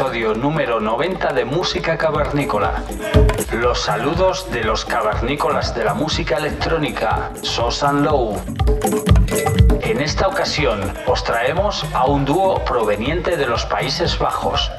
Episodio 0.00 0.34
número 0.34 0.80
90 0.80 1.34
de 1.34 1.44
Música 1.44 1.98
Cavernícola. 1.98 2.82
Los 3.52 3.82
saludos 3.82 4.50
de 4.50 4.64
los 4.64 4.86
cavernícolas 4.86 5.74
de 5.74 5.84
la 5.84 5.92
música 5.92 6.38
electrónica, 6.38 7.30
Sosan 7.42 8.02
Low. 8.02 8.40
En 9.82 10.00
esta 10.00 10.26
ocasión 10.26 10.80
os 11.06 11.22
traemos 11.22 11.84
a 11.92 12.06
un 12.06 12.24
dúo 12.24 12.64
proveniente 12.64 13.36
de 13.36 13.46
los 13.46 13.66
Países 13.66 14.18
Bajos. 14.18 14.70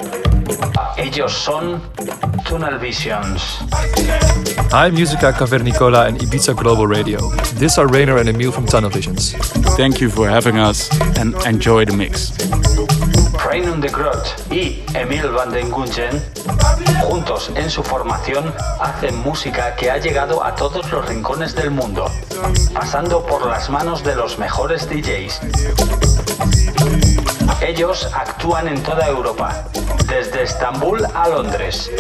Ellos 0.98 1.32
son 1.32 1.84
Tunnel 2.50 2.80
Visions. 2.80 3.60
Hi, 4.72 4.90
Musica 4.92 5.34
Cavernicola 5.34 6.08
and 6.08 6.20
Ibiza 6.20 6.56
Global 6.56 6.88
Radio. 6.88 7.20
This 7.60 7.78
are 7.78 7.88
Rainer 7.88 8.18
and 8.18 8.28
Emil 8.28 8.52
from 8.52 8.66
Tunnel 8.66 8.90
Visions. 8.90 9.34
Thank 9.78 10.02
you 10.02 10.10
for 10.10 10.28
having 10.28 10.58
us 10.58 10.90
and 11.20 11.36
enjoy 11.46 11.86
the 11.86 11.96
mix. 11.96 12.32
Rainer 13.52 13.76
de 13.82 13.90
Grot 13.90 14.46
y 14.50 14.82
Emil 14.94 15.28
van 15.28 15.52
den 15.52 15.70
Gungen, 15.70 16.24
juntos 17.04 17.52
en 17.56 17.70
su 17.70 17.84
formación, 17.84 18.54
hacen 18.80 19.18
música 19.18 19.76
que 19.76 19.92
ha 19.92 19.98
llegado 19.98 20.42
a 20.42 20.56
todos 20.56 20.90
los 20.90 21.06
rincones 21.06 21.54
del 21.54 21.70
mundo, 21.70 22.10
pasando 22.74 23.26
por 23.26 23.46
las 23.46 23.70
manos 23.70 24.06
de 24.06 24.16
los 24.16 24.40
mejores 24.40 24.88
DJs. 24.90 25.42
Ellos 27.60 28.08
actúan 28.14 28.70
en 28.70 28.82
toda 28.84 29.06
Europa, 29.10 29.66
desde 30.08 30.44
Estambul 30.44 31.06
a 31.14 31.28
Londres, 31.28 31.92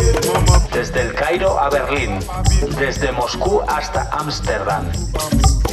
desde 0.71 1.01
el 1.01 1.13
Cairo 1.13 1.59
a 1.59 1.69
Berlín, 1.69 2.17
desde 2.79 3.11
Moscú 3.11 3.61
hasta 3.67 4.07
Ámsterdam. 4.13 4.89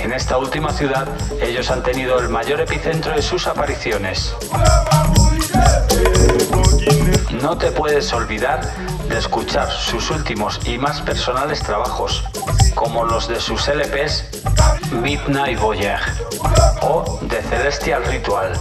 En 0.01 0.13
esta 0.13 0.39
última 0.39 0.73
ciudad, 0.73 1.07
ellos 1.41 1.71
han 1.71 1.85
tenido 1.85 2.19
el 2.19 2.29
mayor 2.29 2.61
epicentro 2.61 3.13
de 3.13 3.23
sus 3.23 3.47
apariciones. 3.47 4.35
No 7.43 7.57
te 7.57 7.71
puedes 7.71 8.13
olvidar 8.13 8.61
de 9.09 9.19
escuchar 9.19 9.71
sus 9.71 10.11
últimos 10.11 10.61
y 10.67 10.79
más 10.79 11.01
personales 11.01 11.61
trabajos, 11.61 12.25
como 12.75 13.05
los 13.05 13.29
de 13.29 13.41
sus 13.41 13.69
LPs 13.69 14.25
Midnight 14.93 15.59
Voyage 15.59 16.05
o 16.83 17.19
The 17.29 17.43
Celestial 17.43 18.05
Ritual. 18.05 18.53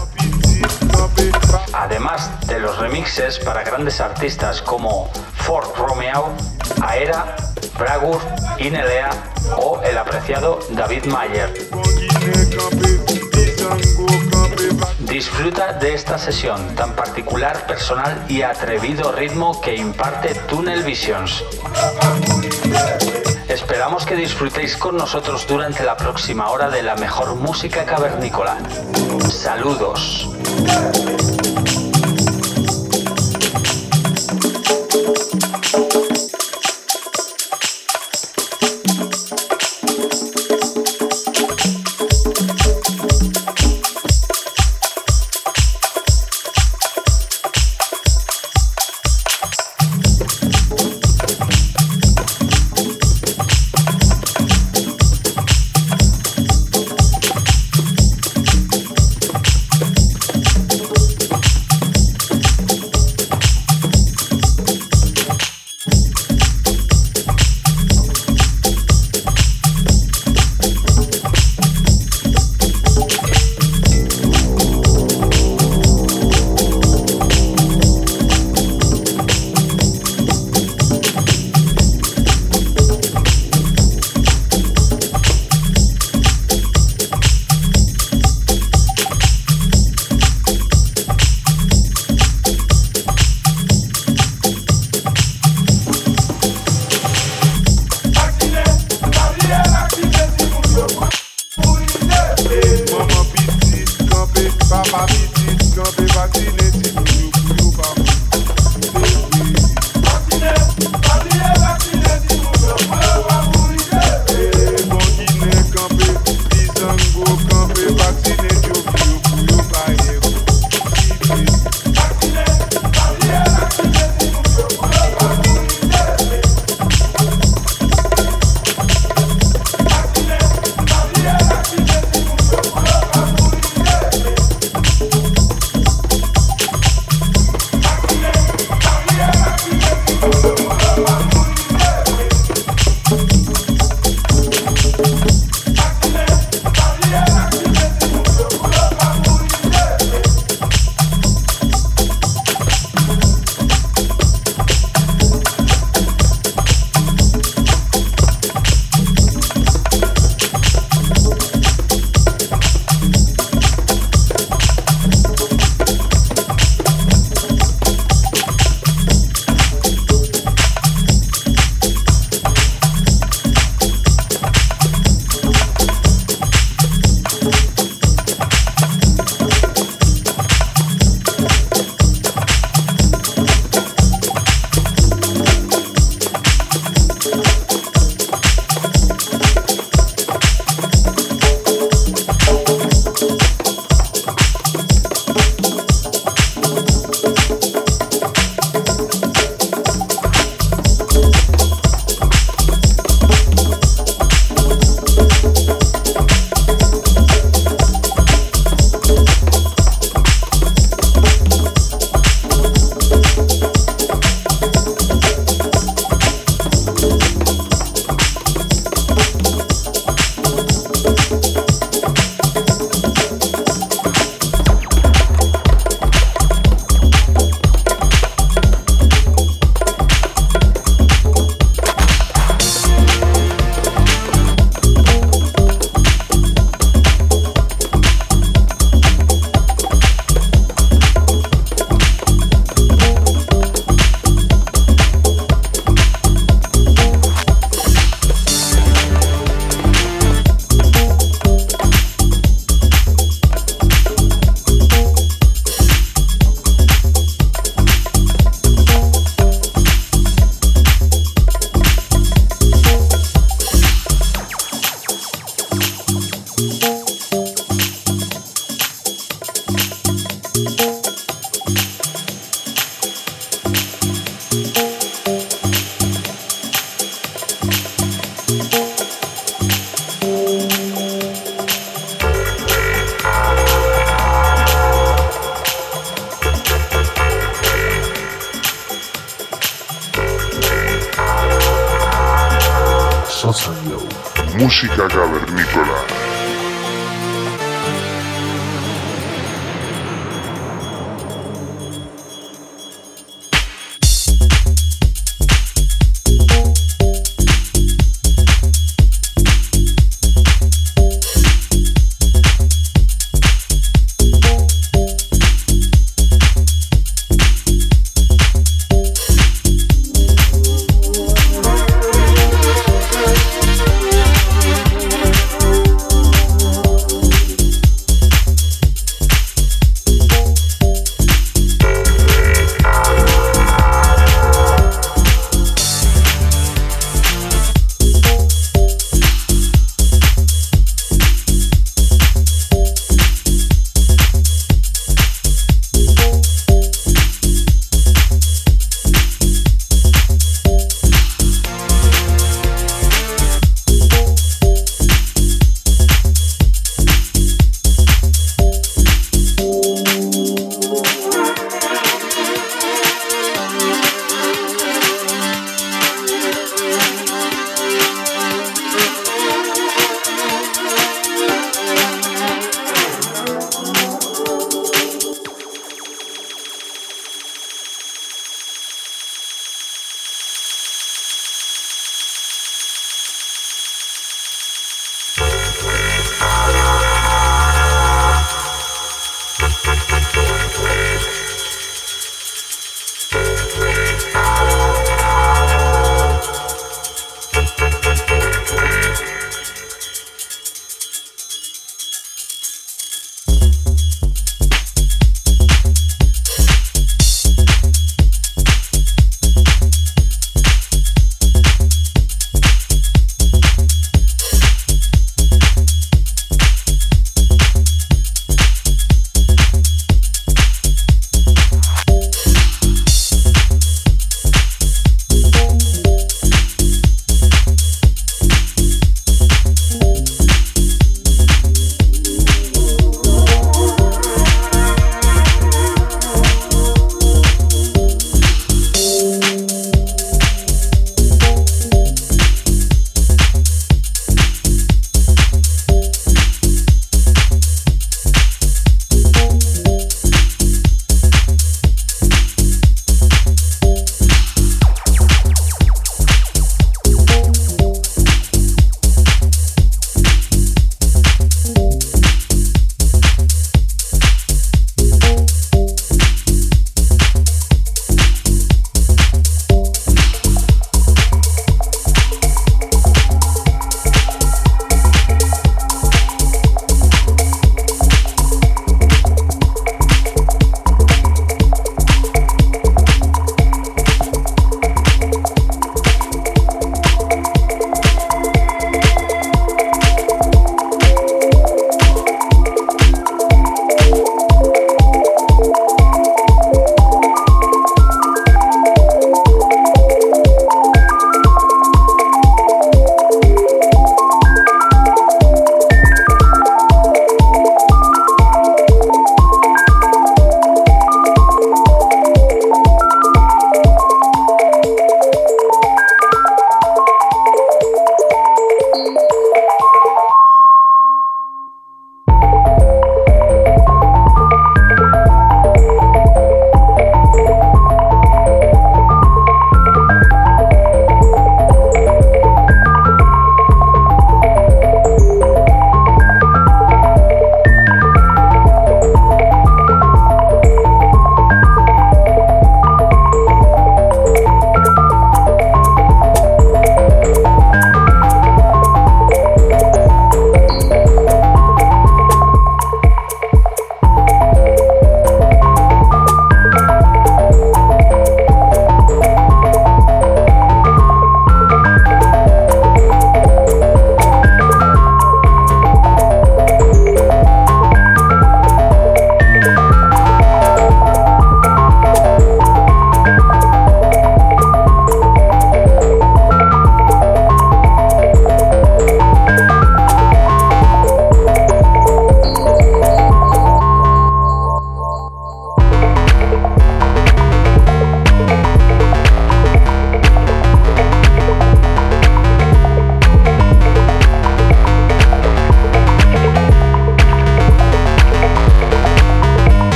Además 1.73 2.29
de 2.47 2.59
los 2.59 2.77
remixes 2.77 3.39
para 3.39 3.63
grandes 3.63 3.99
artistas 4.01 4.61
como 4.61 5.09
Fort 5.35 5.75
Romeo, 5.77 6.33
Aera, 6.81 7.35
Bragur, 7.77 8.19
Inelea 8.57 9.09
o 9.57 9.81
el 9.81 9.97
apreciado 9.97 10.59
David 10.71 11.05
Mayer. 11.05 11.53
Disfruta 14.99 15.73
de 15.73 15.93
esta 15.93 16.17
sesión 16.17 16.75
tan 16.75 16.95
particular, 16.95 17.65
personal 17.67 18.25
y 18.27 18.41
atrevido 18.41 19.11
ritmo 19.11 19.61
que 19.61 19.75
imparte 19.75 20.33
Tunnel 20.47 20.83
Visions. 20.83 21.43
Esperamos 23.47 24.05
que 24.05 24.15
disfrutéis 24.15 24.75
con 24.77 24.97
nosotros 24.97 25.45
durante 25.47 25.83
la 25.83 25.97
próxima 25.97 26.49
hora 26.49 26.69
de 26.69 26.83
la 26.83 26.95
mejor 26.95 27.35
música 27.35 27.85
cavernícola. 27.85 28.57
Saludos. 29.29 30.29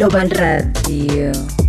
Global 0.00 0.30
Radio. 0.30 1.59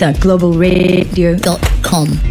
ibizaglobalradio.com. 0.00 1.58
Tunnel 1.90 2.29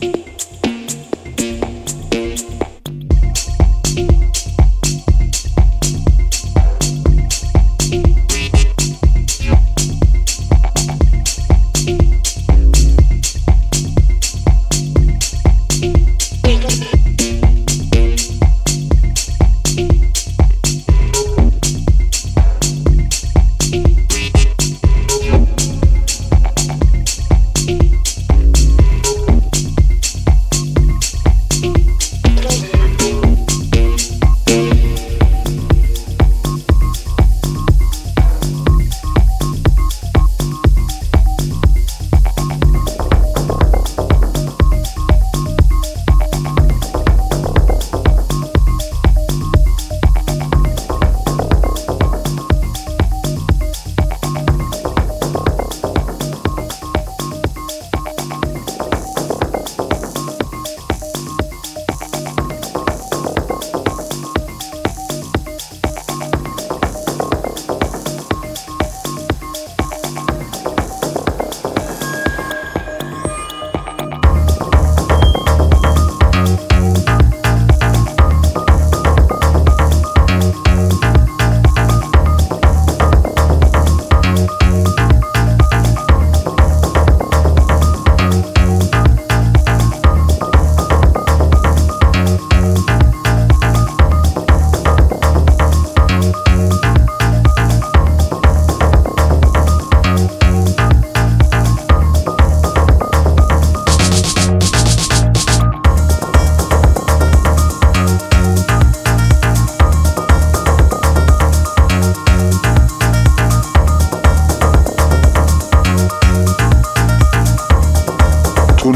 Podcast. 0.00 0.37